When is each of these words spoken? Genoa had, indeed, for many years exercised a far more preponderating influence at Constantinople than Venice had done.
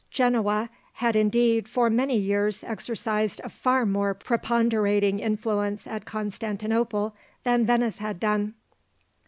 Genoa 0.09 0.67
had, 0.93 1.15
indeed, 1.15 1.67
for 1.67 1.87
many 1.87 2.17
years 2.17 2.63
exercised 2.63 3.39
a 3.43 3.49
far 3.49 3.85
more 3.85 4.15
preponderating 4.15 5.19
influence 5.19 5.85
at 5.85 6.05
Constantinople 6.05 7.15
than 7.43 7.67
Venice 7.67 7.99
had 7.99 8.19
done. 8.19 8.55